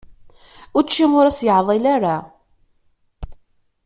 [0.79, 2.17] Učči, ur as-yeɛḍil ara.